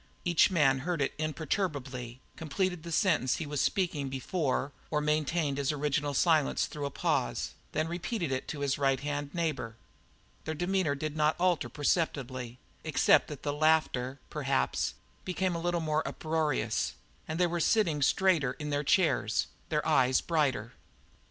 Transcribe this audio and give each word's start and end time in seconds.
Each 0.25 0.49
man 0.49 0.79
heard 0.79 0.99
it 0.99 1.13
imperturbably, 1.19 2.21
completed 2.35 2.81
the 2.81 2.91
sentence 2.91 3.35
he 3.35 3.45
was 3.45 3.61
speaking 3.61 4.09
before, 4.09 4.71
or 4.89 4.99
maintained 4.99 5.59
his 5.59 5.71
original 5.71 6.15
silence 6.15 6.65
through 6.65 6.87
a 6.87 6.89
pause, 6.89 7.51
and 7.71 7.81
then 7.85 7.87
repeated 7.87 8.31
it 8.31 8.47
to 8.47 8.61
his 8.61 8.79
right 8.79 8.99
hand 8.99 9.31
neighbour. 9.31 9.75
Their 10.45 10.55
demeanour 10.55 10.95
did 10.95 11.15
not 11.15 11.35
alter 11.39 11.69
perceptibly, 11.69 12.57
except 12.83 13.27
that 13.27 13.43
the 13.43 13.53
laughter, 13.53 14.17
perhaps, 14.31 14.95
became 15.23 15.53
a 15.53 15.61
little 15.61 15.79
more 15.81 16.01
uproarious, 16.07 16.95
and 17.27 17.39
they 17.39 17.45
were 17.45 17.59
sitting 17.59 18.01
straighter 18.01 18.53
in 18.53 18.71
their 18.71 18.83
chairs, 18.83 19.49
their 19.69 19.87
eyes 19.87 20.19
brighter. 20.19 20.73